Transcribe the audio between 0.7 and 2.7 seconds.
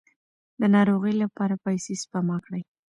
ناروغۍ لپاره پیسې سپما کړئ.